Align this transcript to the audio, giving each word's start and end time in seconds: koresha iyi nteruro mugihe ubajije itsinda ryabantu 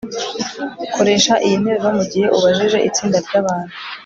koresha 0.93 1.33
iyi 1.45 1.55
nteruro 1.61 1.89
mugihe 1.99 2.27
ubajije 2.37 2.77
itsinda 2.87 3.17
ryabantu 3.25 3.73